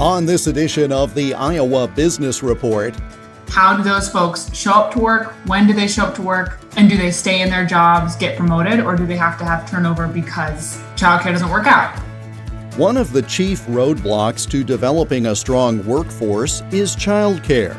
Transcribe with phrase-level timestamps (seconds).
[0.00, 2.94] On this edition of the Iowa Business Report,
[3.48, 5.32] how do those folks show up to work?
[5.46, 6.60] When do they show up to work?
[6.76, 9.68] And do they stay in their jobs, get promoted, or do they have to have
[9.68, 11.98] turnover because childcare doesn't work out?
[12.76, 17.76] One of the chief roadblocks to developing a strong workforce is childcare.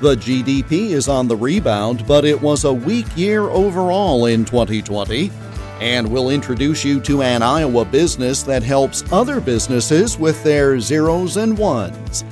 [0.00, 5.32] The GDP is on the rebound, but it was a weak year overall in 2020
[5.80, 11.36] and we'll introduce you to an Iowa business that helps other businesses with their zeros
[11.36, 12.24] and ones.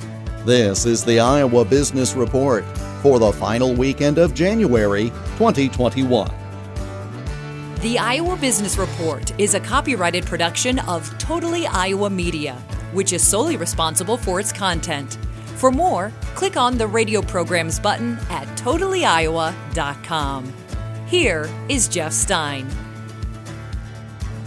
[0.45, 2.63] This is the Iowa Business Report
[3.01, 6.31] for the final weekend of January 2021.
[7.81, 12.55] The Iowa Business Report is a copyrighted production of Totally Iowa Media,
[12.91, 15.17] which is solely responsible for its content.
[15.57, 20.53] For more, click on the radio programs button at totallyiowa.com.
[21.07, 22.67] Here is Jeff Stein.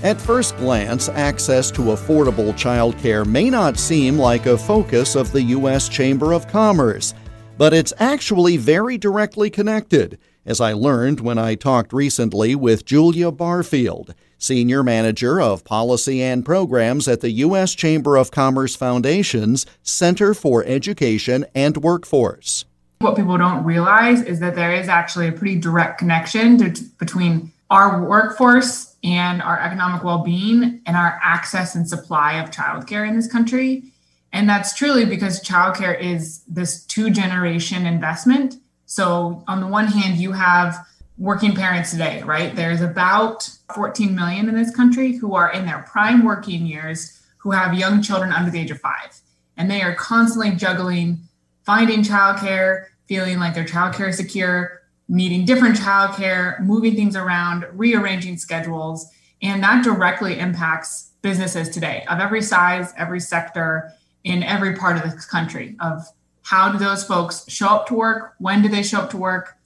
[0.02, 5.42] At first glance, access to affordable childcare may not seem like a focus of the
[5.42, 5.90] U.S.
[5.90, 7.12] Chamber of Commerce,
[7.58, 13.30] but it's actually very directly connected, as I learned when I talked recently with Julia
[13.30, 17.74] Barfield, Senior Manager of Policy and Programs at the U.S.
[17.74, 22.64] Chamber of Commerce Foundation's Center for Education and Workforce.
[23.00, 27.52] What people don't realize is that there is actually a pretty direct connection to, between
[27.68, 33.30] our workforce and our economic well-being and our access and supply of childcare in this
[33.30, 33.84] country.
[34.32, 38.56] And that's truly because childcare is this two generation investment.
[38.86, 40.86] So on the one hand, you have
[41.18, 42.54] working parents today, right?
[42.54, 47.50] There's about 14 million in this country who are in their prime working years who
[47.50, 49.20] have young children under the age of five.
[49.56, 51.20] And they are constantly juggling
[51.64, 54.79] finding childcare, feeling like their childcare is secure,
[55.10, 59.10] needing different childcare, moving things around, rearranging schedules,
[59.42, 63.90] and that directly impacts businesses today of every size, every sector,
[64.22, 65.76] in every part of the country.
[65.80, 66.06] Of
[66.42, 68.34] how do those folks show up to work?
[68.38, 69.56] When do they show up to work?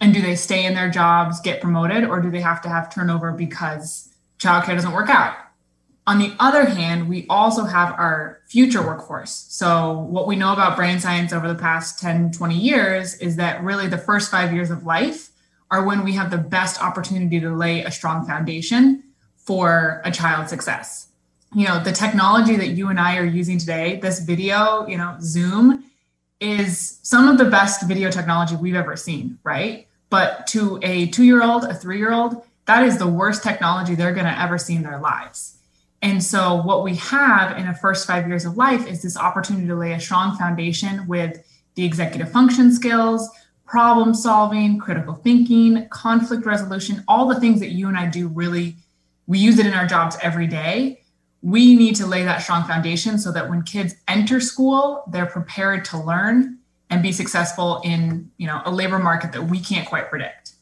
[0.00, 2.92] And do they stay in their jobs, get promoted, or do they have to have
[2.92, 5.36] turnover because childcare doesn't work out?
[6.06, 9.46] On the other hand, we also have our future workforce.
[9.48, 13.62] So, what we know about brain science over the past 10, 20 years is that
[13.64, 15.30] really the first five years of life
[15.70, 19.02] are when we have the best opportunity to lay a strong foundation
[19.36, 21.08] for a child's success.
[21.54, 25.16] You know, the technology that you and I are using today, this video, you know,
[25.20, 25.84] Zoom,
[26.38, 29.86] is some of the best video technology we've ever seen, right?
[30.10, 33.94] But to a two year old, a three year old, that is the worst technology
[33.94, 35.53] they're going to ever see in their lives.
[36.04, 39.66] And so, what we have in the first five years of life is this opportunity
[39.68, 41.42] to lay a strong foundation with
[41.76, 43.26] the executive function skills,
[43.64, 48.76] problem solving, critical thinking, conflict resolution, all the things that you and I do really,
[49.26, 51.00] we use it in our jobs every day.
[51.40, 55.86] We need to lay that strong foundation so that when kids enter school, they're prepared
[55.86, 56.58] to learn
[56.90, 60.52] and be successful in, you know, a labor market that we can't quite predict.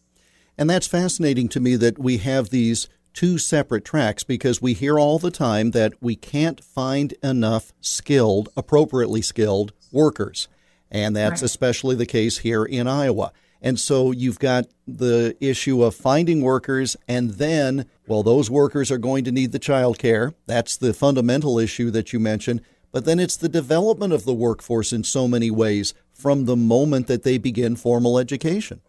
[0.57, 4.99] And that's fascinating to me that we have these two separate tracks because we hear
[4.99, 10.49] all the time that we can't find enough skilled, appropriately skilled workers.
[10.91, 11.47] And that's right.
[11.47, 13.33] especially the case here in Iowa.
[13.63, 18.99] And so you've got the issue of finding workers, and then, well, those workers are
[18.99, 20.35] going to need the child care.
[20.47, 22.61] That's the fundamental issue that you mentioned.
[22.91, 27.07] But then it's the development of the workforce in so many ways from the moment
[27.07, 28.81] that they begin formal education.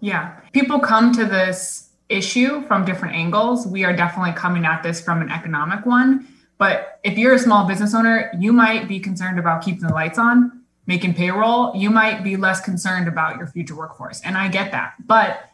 [0.00, 0.38] Yeah.
[0.52, 3.66] People come to this issue from different angles.
[3.66, 6.26] We are definitely coming at this from an economic one.
[6.56, 10.18] But if you're a small business owner, you might be concerned about keeping the lights
[10.18, 11.76] on, making payroll.
[11.76, 14.20] You might be less concerned about your future workforce.
[14.22, 14.94] And I get that.
[15.06, 15.48] But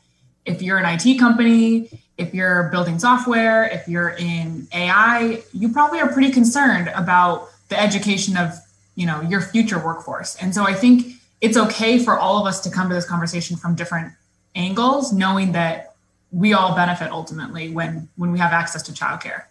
[0.46, 6.00] if you're an IT company, if you're building software, if you're in AI, you probably
[6.00, 8.52] are pretty concerned about the education of,
[8.94, 10.36] you know, your future workforce.
[10.36, 13.56] And so I think it's okay for all of us to come to this conversation
[13.56, 14.12] from different
[14.54, 15.93] angles, knowing that
[16.34, 19.44] we all benefit ultimately when when we have access to childcare.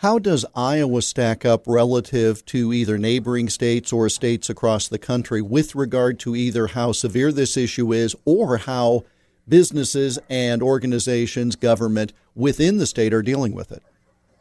[0.00, 5.40] How does Iowa stack up relative to either neighboring states or states across the country
[5.40, 9.04] with regard to either how severe this issue is or how
[9.48, 13.82] businesses and organizations, government within the state are dealing with it?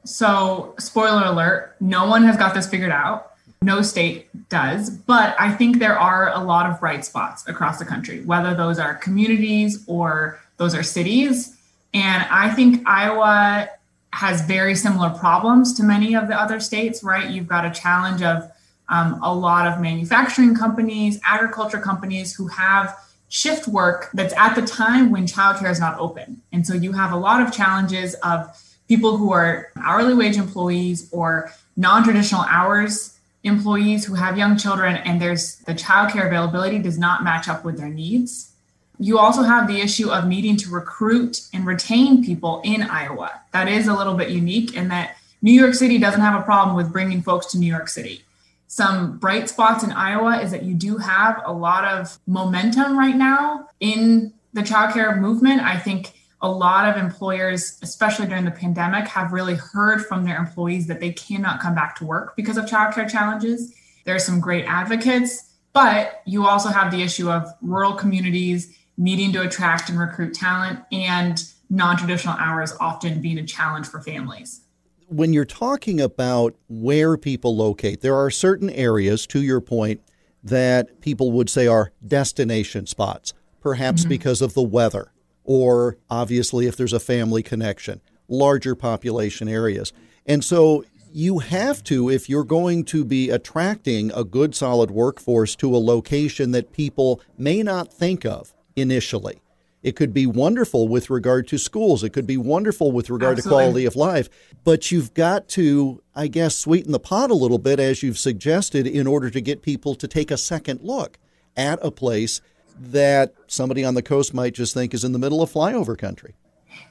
[0.03, 3.31] So, spoiler alert, no one has got this figured out.
[3.61, 7.85] No state does, but I think there are a lot of bright spots across the
[7.85, 11.54] country, whether those are communities or those are cities
[11.95, 13.69] and I think Iowa
[14.11, 17.29] has very similar problems to many of the other states, right?
[17.29, 18.51] You've got a challenge of
[18.89, 22.97] um, a lot of manufacturing companies, agriculture companies who have
[23.29, 26.41] shift work that's at the time when childcare is not open.
[26.51, 31.09] And so you have a lot of challenges of people who are hourly wage employees
[31.13, 36.97] or non traditional hours employees who have young children and there's the childcare availability does
[36.97, 38.54] not match up with their needs.
[38.99, 43.41] You also have the issue of needing to recruit and retain people in Iowa.
[43.51, 46.75] That is a little bit unique in that New York City doesn't have a problem
[46.75, 48.23] with bringing folks to New York City.
[48.67, 53.15] Some bright spots in Iowa is that you do have a lot of momentum right
[53.15, 55.61] now in the childcare movement.
[55.61, 60.37] I think a lot of employers, especially during the pandemic, have really heard from their
[60.37, 63.73] employees that they cannot come back to work because of childcare challenges.
[64.03, 69.31] There are some great advocates, but you also have the issue of rural communities needing
[69.33, 74.61] to attract and recruit talent and non traditional hours often being a challenge for families.
[75.07, 80.01] When you're talking about where people locate, there are certain areas, to your point,
[80.43, 84.09] that people would say are destination spots, perhaps mm-hmm.
[84.09, 85.11] because of the weather
[85.45, 89.93] or obviously if there's a family connection, larger population areas.
[90.25, 90.83] And so
[91.13, 95.77] you have to, if you're going to be attracting a good, solid workforce to a
[95.77, 99.41] location that people may not think of initially.
[99.83, 102.03] It could be wonderful with regard to schools.
[102.03, 103.63] It could be wonderful with regard Absolutely.
[103.63, 104.29] to quality of life.
[104.63, 108.87] But you've got to, I guess, sweeten the pot a little bit, as you've suggested,
[108.87, 111.19] in order to get people to take a second look
[111.55, 112.41] at a place
[112.79, 116.33] that somebody on the coast might just think is in the middle of flyover country.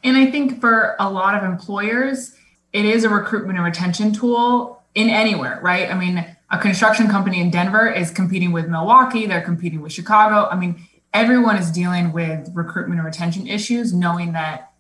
[0.05, 2.37] And I think for a lot of employers,
[2.73, 5.91] it is a recruitment and retention tool in anywhere, right?
[5.91, 10.49] I mean, a construction company in Denver is competing with Milwaukee, they're competing with Chicago.
[10.49, 14.73] I mean, everyone is dealing with recruitment and retention issues, knowing that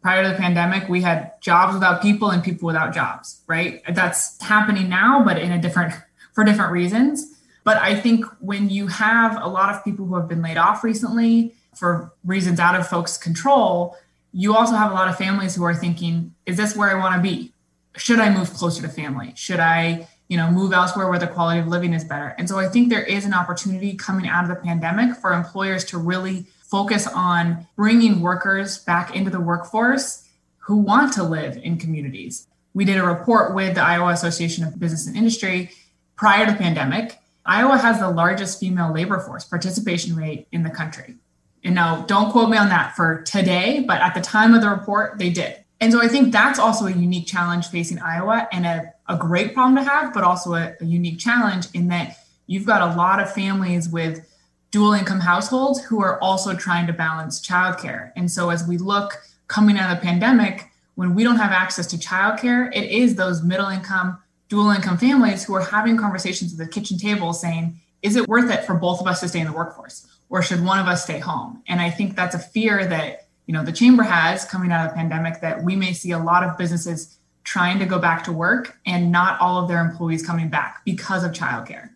[0.00, 3.82] prior to the pandemic, we had jobs without people and people without jobs, right?
[3.88, 5.92] That's happening now, but in a different,
[6.32, 7.26] for different reasons.
[7.64, 10.82] But I think when you have a lot of people who have been laid off
[10.82, 13.96] recently for reasons out of folks' control,
[14.32, 17.14] you also have a lot of families who are thinking, is this where I want
[17.16, 17.52] to be?
[17.96, 19.32] Should I move closer to family?
[19.36, 22.34] Should I, you know, move elsewhere where the quality of living is better?
[22.38, 25.84] And so I think there is an opportunity coming out of the pandemic for employers
[25.86, 30.26] to really focus on bringing workers back into the workforce
[30.56, 32.46] who want to live in communities.
[32.72, 35.70] We did a report with the Iowa Association of Business and Industry
[36.16, 40.70] prior to the pandemic Iowa has the largest female labor force participation rate in the
[40.70, 41.16] country.
[41.64, 44.68] And now, don't quote me on that for today, but at the time of the
[44.68, 45.56] report, they did.
[45.80, 49.54] And so I think that's also a unique challenge facing Iowa and a, a great
[49.54, 53.20] problem to have, but also a, a unique challenge in that you've got a lot
[53.20, 54.26] of families with
[54.70, 58.10] dual income households who are also trying to balance childcare.
[58.16, 61.86] And so as we look coming out of the pandemic, when we don't have access
[61.88, 64.18] to childcare, it is those middle income
[64.48, 68.50] dual income families who are having conversations at the kitchen table saying, is it worth
[68.50, 71.04] it for both of us to stay in the workforce or should one of us
[71.04, 71.62] stay home?
[71.68, 74.92] And I think that's a fear that, you know, the chamber has coming out of
[74.92, 78.32] the pandemic that we may see a lot of businesses trying to go back to
[78.32, 81.90] work and not all of their employees coming back because of childcare.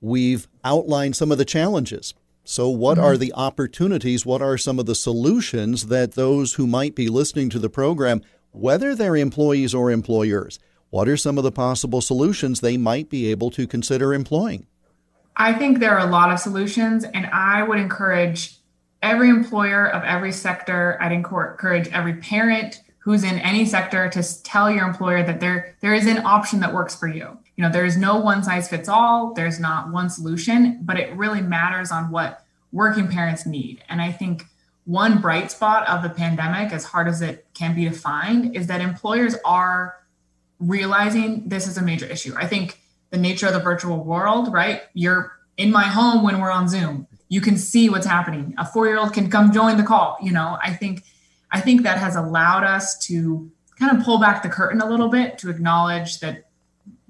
[0.00, 2.14] We've outlined some of the challenges.
[2.44, 3.04] So, what mm-hmm.
[3.04, 4.24] are the opportunities?
[4.24, 8.22] What are some of the solutions that those who might be listening to the program,
[8.52, 10.58] whether they're employees or employers,
[10.90, 14.66] what are some of the possible solutions they might be able to consider employing?
[15.36, 18.56] I think there are a lot of solutions, and I would encourage
[19.02, 24.68] every employer of every sector, I'd encourage every parent who's in any sector to tell
[24.68, 27.38] your employer that there, there is an option that works for you.
[27.54, 31.40] You know, there's no one size fits all, there's not one solution, but it really
[31.40, 33.80] matters on what working parents need.
[33.88, 34.46] And I think
[34.86, 38.66] one bright spot of the pandemic, as hard as it can be to find, is
[38.66, 39.98] that employers are
[40.58, 42.34] realizing this is a major issue.
[42.36, 44.82] I think the nature of the virtual world, right?
[44.94, 47.06] You're in my home when we're on Zoom.
[47.28, 48.56] You can see what's happening.
[48.58, 50.16] A four-year-old can come join the call.
[50.20, 51.04] You know, I think
[51.50, 55.08] I think that has allowed us to kind of pull back the curtain a little
[55.08, 56.46] bit to acknowledge that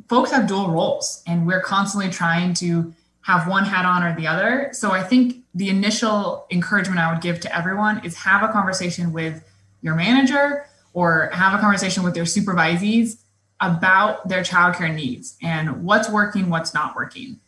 [0.08, 4.26] folks have dual roles and we're constantly trying to have one hat on or the
[4.26, 4.70] other.
[4.72, 9.12] So I think the initial encouragement I would give to everyone is have a conversation
[9.12, 9.42] with
[9.82, 13.18] your manager or have a conversation with their supervisees
[13.60, 17.40] about their childcare needs and what's working, what's not working.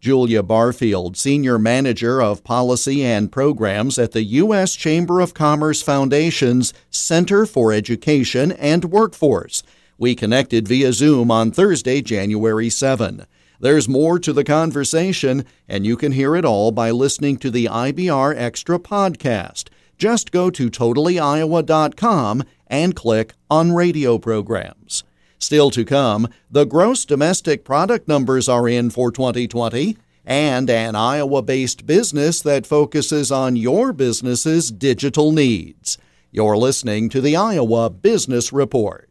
[0.00, 4.76] Julia Barfield, Senior Manager of Policy and Programs at the U.S.
[4.76, 9.62] Chamber of Commerce Foundation's Center for Education and Workforce.
[9.98, 13.26] We connected via Zoom on Thursday, January 7.
[13.58, 17.64] There's more to the conversation, and you can hear it all by listening to the
[17.64, 19.68] IBR Extra podcast.
[19.96, 25.02] Just go to totallyiowa.com and click on radio programs.
[25.38, 31.42] Still to come, the gross domestic product numbers are in for 2020 and an Iowa
[31.42, 35.96] based business that focuses on your business's digital needs.
[36.30, 39.08] You're listening to the Iowa Business Report.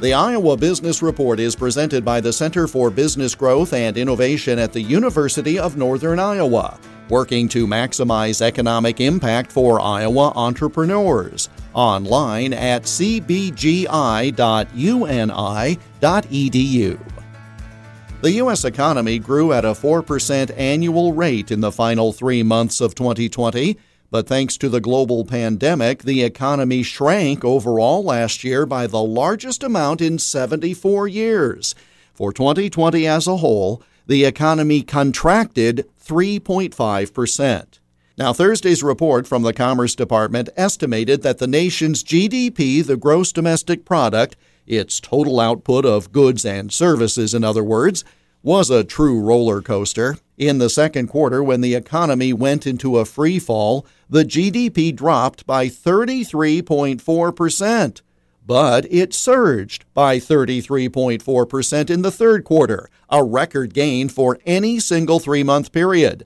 [0.00, 4.74] The Iowa Business Report is presented by the Center for Business Growth and Innovation at
[4.74, 11.48] the University of Northern Iowa, working to maximize economic impact for Iowa entrepreneurs.
[11.74, 13.50] Online at cbgi.uni.edu.
[18.20, 18.64] The U.S.
[18.64, 23.76] economy grew at a 4% annual rate in the final three months of 2020
[24.14, 29.64] but thanks to the global pandemic, the economy shrank overall last year by the largest
[29.64, 31.74] amount in 74 years.
[32.12, 37.80] For 2020 as a whole, the economy contracted 3.5%.
[38.16, 43.84] Now, Thursday's report from the Commerce Department estimated that the nation's GDP, the gross domestic
[43.84, 44.36] product,
[44.68, 48.04] its total output of goods and services, in other words,
[48.40, 50.16] was a true roller coaster.
[50.38, 55.44] In the second quarter, when the economy went into a free fall, the GDP dropped
[55.44, 58.00] by 33.4%.
[58.46, 65.18] But it surged by 33.4% in the third quarter, a record gain for any single
[65.18, 66.24] three month period.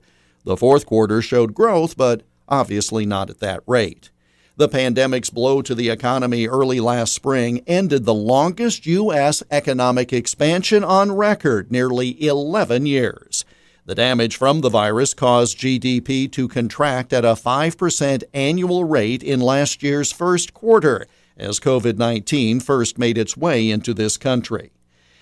[0.49, 4.09] The fourth quarter showed growth, but obviously not at that rate.
[4.57, 9.43] The pandemic's blow to the economy early last spring ended the longest U.S.
[9.51, 13.45] economic expansion on record, nearly 11 years.
[13.85, 19.41] The damage from the virus caused GDP to contract at a 5% annual rate in
[19.41, 21.05] last year's first quarter
[21.37, 24.71] as COVID 19 first made its way into this country.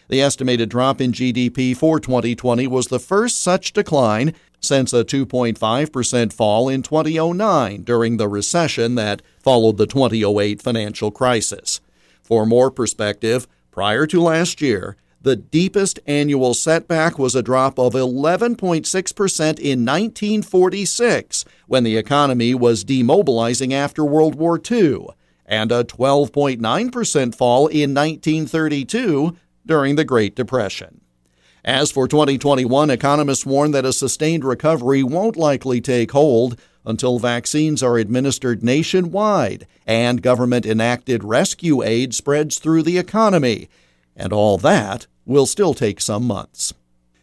[0.09, 6.33] The estimated drop in GDP for 2020 was the first such decline since a 2.5%
[6.33, 11.81] fall in 2009 during the recession that followed the 2008 financial crisis.
[12.23, 17.93] For more perspective, prior to last year, the deepest annual setback was a drop of
[17.93, 25.07] 11.6% in 1946 when the economy was demobilizing after World War II,
[25.45, 29.35] and a 12.9% fall in 1932
[29.65, 31.01] during the Great Depression.
[31.67, 37.83] As for 2021, economists warn that a sustained recovery won't likely take hold until vaccines
[37.83, 43.67] are administered nationwide and government enacted rescue aid spreads through the economy.
[44.15, 46.73] And all that will still take some months.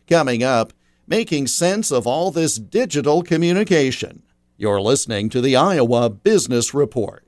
[0.06, 0.74] Coming up,
[1.06, 4.24] making sense of all this digital communication.
[4.58, 7.24] You're listening to the Iowa Business Report.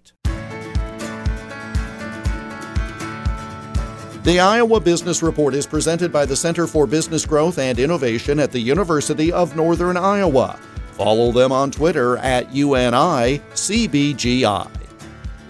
[4.27, 8.51] The Iowa Business Report is presented by the Center for Business Growth and Innovation at
[8.51, 10.59] the University of Northern Iowa.
[10.91, 13.41] Follow them on Twitter at UNICBGI.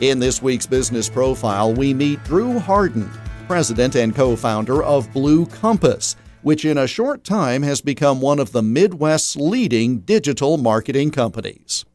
[0.00, 3.11] In this week's business profile, we meet Drew Harden,
[3.47, 8.38] president and co founder of Blue Compass, which in a short time has become one
[8.38, 11.87] of the Midwest's leading digital marketing companies.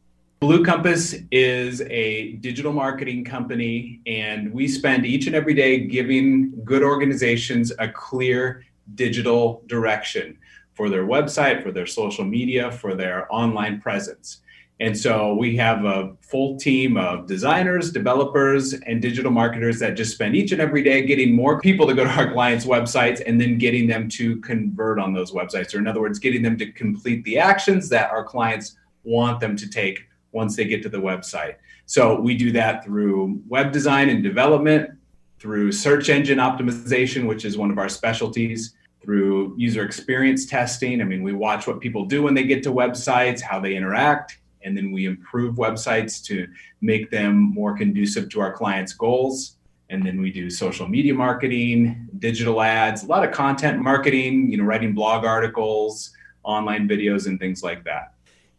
[0.42, 6.52] Blue Compass is a digital marketing company, and we spend each and every day giving
[6.64, 8.64] good organizations a clear
[8.96, 10.36] digital direction
[10.74, 14.40] for their website, for their social media, for their online presence.
[14.80, 20.14] And so we have a full team of designers, developers, and digital marketers that just
[20.14, 23.40] spend each and every day getting more people to go to our clients' websites and
[23.40, 25.72] then getting them to convert on those websites.
[25.72, 29.56] Or, in other words, getting them to complete the actions that our clients want them
[29.56, 31.56] to take once they get to the website.
[31.86, 34.90] So we do that through web design and development,
[35.38, 41.00] through search engine optimization, which is one of our specialties, through user experience testing.
[41.00, 44.38] I mean, we watch what people do when they get to websites, how they interact,
[44.62, 46.46] and then we improve websites to
[46.80, 49.56] make them more conducive to our clients' goals.
[49.90, 54.56] And then we do social media marketing, digital ads, a lot of content marketing, you
[54.56, 56.12] know, writing blog articles,
[56.44, 58.14] online videos, and things like that.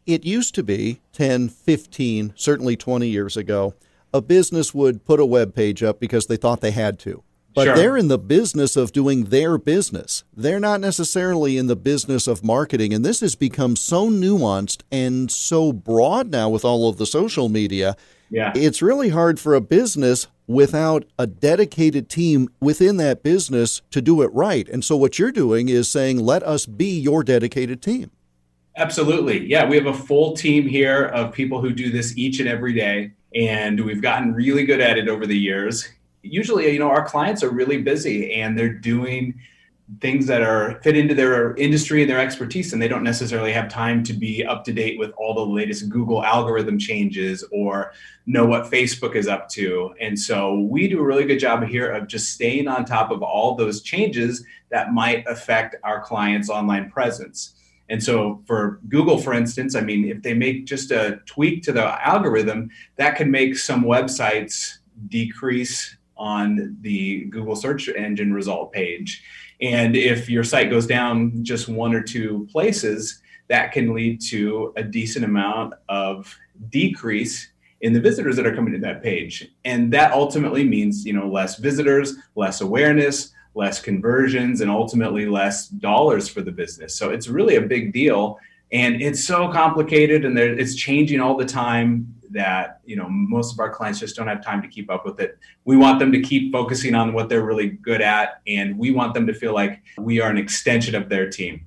[0.06, 3.74] It used to be 10, 15, certainly 20 years ago,
[4.14, 7.24] a business would put a web page up because they thought they had to.
[7.56, 7.76] But sure.
[7.76, 10.24] they're in the business of doing their business.
[10.36, 12.94] They're not necessarily in the business of marketing.
[12.94, 17.50] And this has become so nuanced and so broad now with all of the social
[17.50, 17.96] media.
[18.30, 18.52] Yeah.
[18.56, 24.22] It's really hard for a business without a dedicated team within that business to do
[24.24, 24.68] it right.
[24.68, 28.10] And so what you're doing is saying, let us be your dedicated team.
[28.76, 29.46] Absolutely.
[29.46, 32.74] Yeah, we have a full team here of people who do this each and every
[32.74, 33.12] day.
[33.36, 35.90] And we've gotten really good at it over the years.
[36.24, 39.40] Usually, you know, our clients are really busy and they're doing
[40.00, 43.68] things that are fit into their industry and their expertise and they don't necessarily have
[43.68, 47.92] time to be up to date with all the latest google algorithm changes or
[48.26, 51.92] know what facebook is up to and so we do a really good job here
[51.92, 56.90] of just staying on top of all those changes that might affect our clients online
[56.90, 57.54] presence
[57.94, 61.72] and so for Google, for instance, I mean, if they make just a tweak to
[61.72, 69.22] the algorithm, that can make some websites decrease on the Google search engine result page.
[69.62, 74.74] And if your site goes down just one or two places, that can lead to
[74.76, 76.36] a decent amount of
[76.70, 79.52] decrease in the visitors that are coming to that page.
[79.66, 85.68] And that ultimately means, you know, less visitors, less awareness, less conversions, and ultimately less
[85.68, 86.96] dollars for the business.
[86.96, 88.40] So it's really a big deal.
[88.72, 93.60] And it's so complicated and it's changing all the time that you know most of
[93.60, 96.20] our clients just don't have time to keep up with it we want them to
[96.20, 99.82] keep focusing on what they're really good at and we want them to feel like
[99.98, 101.64] we are an extension of their team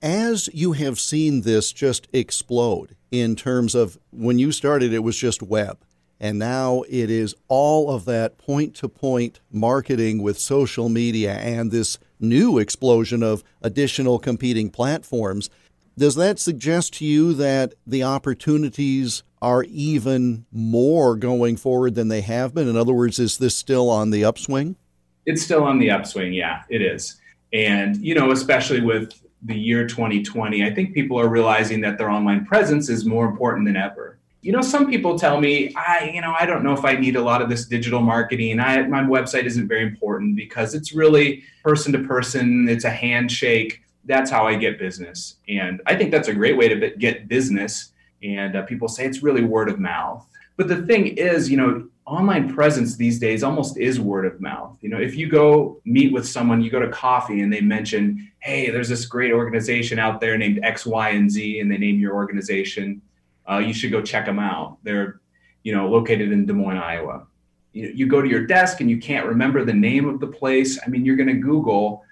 [0.00, 5.16] as you have seen this just explode in terms of when you started it was
[5.16, 5.78] just web
[6.18, 11.70] and now it is all of that point to point marketing with social media and
[11.70, 15.50] this new explosion of additional competing platforms
[15.98, 22.20] does that suggest to you that the opportunities are even more going forward than they
[22.20, 22.68] have been?
[22.68, 24.76] In other words, is this still on the upswing?
[25.24, 26.34] It's still on the upswing.
[26.34, 27.18] Yeah, it is.
[27.52, 32.10] And, you know, especially with the year 2020, I think people are realizing that their
[32.10, 34.15] online presence is more important than ever.
[34.46, 37.16] You know, some people tell me, I, you know, I don't know if I need
[37.16, 38.60] a lot of this digital marketing.
[38.60, 42.68] I, my website isn't very important because it's really person to person.
[42.68, 45.36] It's a handshake that's how I get business.
[45.48, 47.92] And I think that's a great way to get business.
[48.22, 50.26] And uh, people say it's really word of mouth.
[50.56, 54.78] But the thing is, you know, online presence these days almost is word of mouth.
[54.80, 58.30] You know, if you go meet with someone, you go to coffee and they mention,
[58.38, 61.98] hey, there's this great organization out there named X, Y, and Z, and they name
[61.98, 63.02] your organization,
[63.50, 64.78] uh, you should go check them out.
[64.82, 65.20] They're,
[65.62, 67.26] you know, located in Des Moines, Iowa.
[67.72, 70.78] You, you go to your desk and you can't remember the name of the place.
[70.84, 72.04] I mean, you're going to Google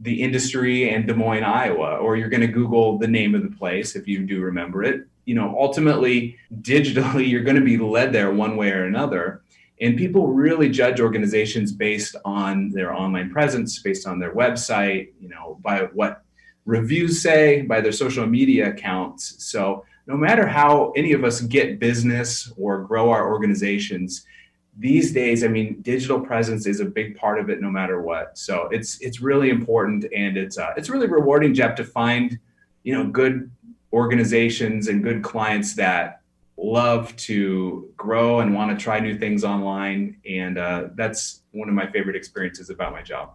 [0.00, 3.56] the industry and Des Moines, Iowa, or you're going to Google the name of the
[3.56, 5.06] place if you do remember it.
[5.24, 9.42] You know, ultimately, digitally, you're going to be led there one way or another.
[9.80, 15.28] And people really judge organizations based on their online presence, based on their website, you
[15.28, 16.22] know, by what
[16.66, 19.44] reviews say, by their social media accounts.
[19.44, 24.26] So, no matter how any of us get business or grow our organizations,
[24.78, 28.38] these days, I mean, digital presence is a big part of it, no matter what.
[28.38, 32.38] So it's it's really important, and it's uh, it's really rewarding, Jeff, to find
[32.82, 33.50] you know good
[33.92, 36.22] organizations and good clients that
[36.56, 41.74] love to grow and want to try new things online, and uh, that's one of
[41.74, 43.34] my favorite experiences about my job.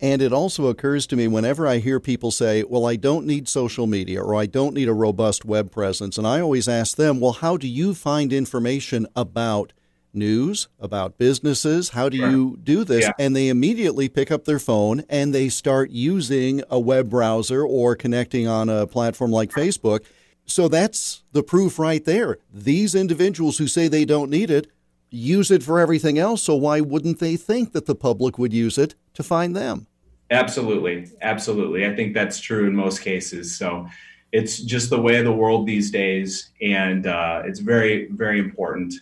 [0.00, 3.48] And it also occurs to me whenever I hear people say, Well, I don't need
[3.48, 6.18] social media or I don't need a robust web presence.
[6.18, 9.72] And I always ask them, Well, how do you find information about
[10.14, 11.90] news about businesses.
[11.90, 13.04] How do you do this?
[13.04, 13.12] Yeah.
[13.18, 17.94] And they immediately pick up their phone and they start using a web browser or
[17.94, 20.04] connecting on a platform like Facebook.
[20.44, 22.38] So that's the proof right there.
[22.52, 24.70] These individuals who say they don't need it
[25.10, 26.42] use it for everything else.
[26.42, 29.86] So why wouldn't they think that the public would use it to find them?
[30.30, 31.06] Absolutely.
[31.22, 31.86] Absolutely.
[31.86, 33.56] I think that's true in most cases.
[33.56, 33.86] So
[34.32, 36.50] it's just the way of the world these days.
[36.62, 38.94] And uh, it's very, very important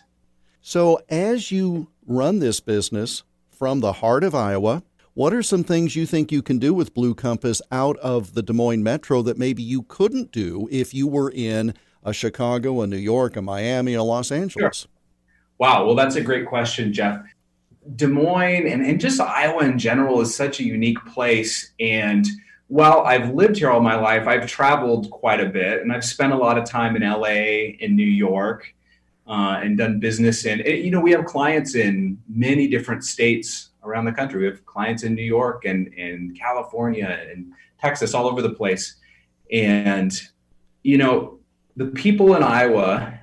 [0.67, 5.95] so, as you run this business from the heart of Iowa, what are some things
[5.95, 9.37] you think you can do with Blue Compass out of the Des Moines metro that
[9.37, 13.93] maybe you couldn't do if you were in a Chicago, a New York, a Miami,
[13.93, 14.79] a Los Angeles?
[14.79, 14.89] Sure.
[15.57, 15.85] Wow.
[15.85, 17.21] Well, that's a great question, Jeff.
[17.95, 21.71] Des Moines and, and just Iowa in general is such a unique place.
[21.79, 22.25] And
[22.67, 26.33] while I've lived here all my life, I've traveled quite a bit and I've spent
[26.33, 28.73] a lot of time in LA, in New York
[29.27, 30.59] uh, and done business in.
[30.59, 34.41] You know, we have clients in many different states around the country.
[34.41, 38.95] We have clients in New York and in California and Texas, all over the place.
[39.51, 40.11] And
[40.83, 41.39] you know,
[41.75, 43.19] the people in Iowa,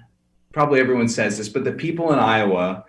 [0.53, 2.85] probably everyone says this, but the people in Iowa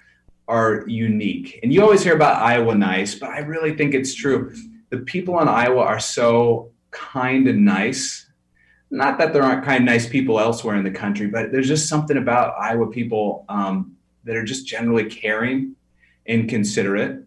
[0.47, 1.59] are unique.
[1.63, 4.53] And you always hear about Iowa nice, but I really think it's true.
[4.89, 8.25] The people in Iowa are so kind and nice
[8.91, 12.17] not that there aren't kind, nice people elsewhere in the country, but there's just something
[12.17, 15.75] about Iowa people um, that are just generally caring
[16.27, 17.23] and considerate.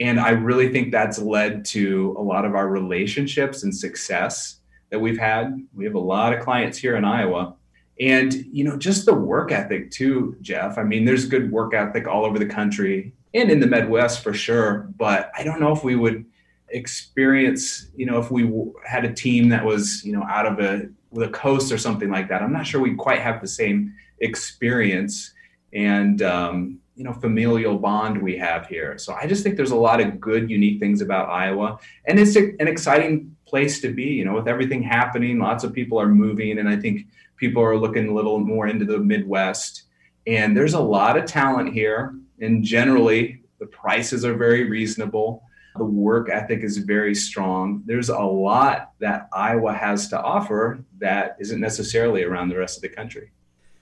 [0.00, 4.98] And I really think that's led to a lot of our relationships and success that
[4.98, 5.56] we've had.
[5.72, 7.54] We have a lot of clients here in Iowa.
[8.00, 10.78] And, you know, just the work ethic too, Jeff.
[10.78, 14.32] I mean, there's good work ethic all over the country and in the Midwest for
[14.32, 14.88] sure.
[14.96, 16.24] But I don't know if we would
[16.70, 18.50] experience, you know, if we
[18.84, 22.28] had a team that was, you know, out of a the coast or something like
[22.28, 22.42] that.
[22.42, 25.32] I'm not sure we quite have the same experience
[25.72, 28.98] and um, you know familial bond we have here.
[28.98, 32.36] So I just think there's a lot of good, unique things about Iowa, and it's
[32.36, 34.06] an exciting place to be.
[34.06, 37.76] You know, with everything happening, lots of people are moving, and I think people are
[37.76, 39.84] looking a little more into the Midwest.
[40.26, 45.44] And there's a lot of talent here, and generally, The prices are very reasonable.
[45.76, 47.84] The work ethic is very strong.
[47.86, 52.82] There's a lot that Iowa has to offer that isn't necessarily around the rest of
[52.82, 53.30] the country.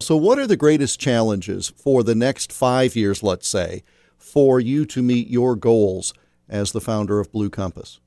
[0.00, 3.82] So, what are the greatest challenges for the next five years, let's say,
[4.18, 6.12] for you to meet your goals
[6.46, 8.01] as the founder of Blue Compass?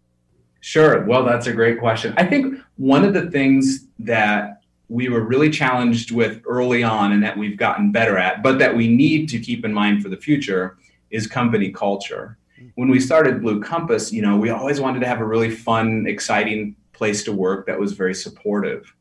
[0.65, 1.05] Sure.
[1.05, 2.15] Well, that's a great question.
[2.17, 7.21] I think one of the things that we were really challenged with early on and
[7.21, 10.17] that we've gotten better at, but that we need to keep in mind for the
[10.17, 10.79] future
[11.11, 12.39] is company culture.
[12.73, 16.07] When we started Blue Compass, you know, we always wanted to have a really fun,
[16.07, 18.91] exciting place to work that was very supportive.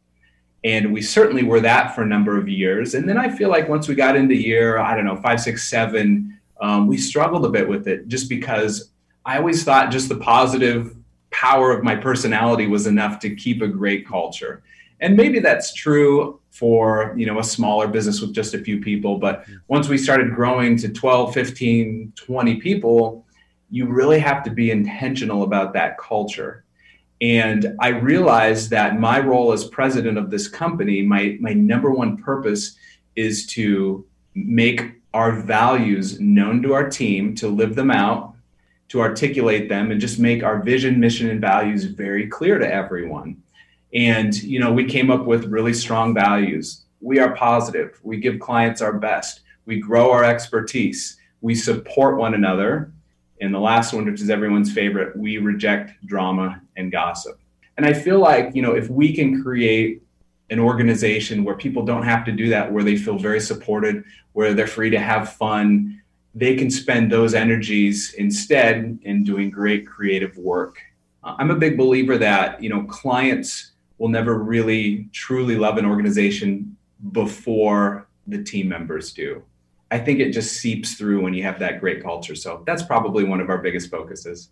[0.64, 2.92] And we certainly were that for a number of years.
[2.92, 5.66] And then I feel like once we got into year, I don't know, five, six,
[5.66, 8.90] seven, um, we struggled a bit with it just because
[9.24, 10.94] I always thought just the positive
[11.34, 14.62] power of my personality was enough to keep a great culture.
[15.00, 19.18] And maybe that's true for you know a smaller business with just a few people
[19.18, 23.26] but once we started growing to 12 15 20 people
[23.70, 26.64] you really have to be intentional about that culture
[27.20, 32.16] and i realized that my role as president of this company my my number one
[32.16, 32.76] purpose
[33.16, 38.33] is to make our values known to our team to live them out
[38.88, 43.36] to articulate them and just make our vision mission and values very clear to everyone
[43.94, 46.84] and, you know, we came up with really strong values.
[47.00, 48.00] We are positive.
[48.02, 49.40] We give clients our best.
[49.66, 51.16] We grow our expertise.
[51.40, 52.92] We support one another.
[53.40, 57.38] And the last one, which is everyone's favorite, we reject drama and gossip.
[57.76, 60.02] And I feel like, you know, if we can create
[60.50, 64.54] an organization where people don't have to do that, where they feel very supported, where
[64.54, 66.00] they're free to have fun,
[66.34, 70.78] they can spend those energies instead in doing great creative work.
[71.22, 76.76] I'm a big believer that, you know, clients will never really truly love an organization
[77.12, 79.42] before the team members do.
[79.90, 82.34] I think it just seeps through when you have that great culture.
[82.34, 84.50] So that's probably one of our biggest focuses.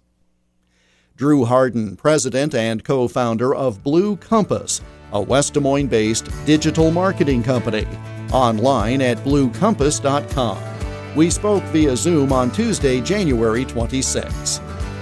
[1.17, 4.81] Drew Harden, president and co founder of Blue Compass,
[5.13, 7.87] a West Des Moines based digital marketing company.
[8.33, 10.72] Online at bluecompass.com.
[11.15, 14.61] We spoke via Zoom on Tuesday, January 26.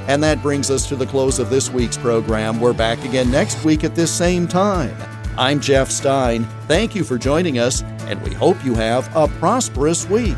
[0.09, 2.61] And that brings us to the close of this week's program.
[2.61, 4.96] We're back again next week at this same time.
[5.38, 6.44] I'm Jeff Stein.
[6.66, 10.37] Thank you for joining us, and we hope you have a prosperous week.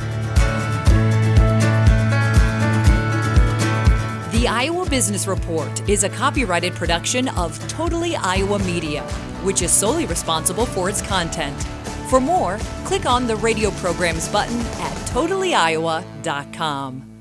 [4.31, 9.05] The Iowa Business Report is a copyrighted production of Totally Iowa Media,
[9.43, 11.57] which is solely responsible for its content.
[12.13, 17.12] For more, click on the radio programs button at totallyiowa.com.